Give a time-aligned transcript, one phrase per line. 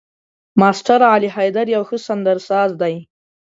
[0.59, 2.95] ماسټر علي حيدر يو ښه سندرساز دی.